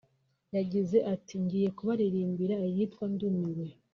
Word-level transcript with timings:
yagize 0.55 0.97
ati 1.13 1.33
“Ngiye 1.43 1.69
kubaririmbira 1.77 2.55
iyitwa 2.67 3.03
Ndumiwe 3.13 3.67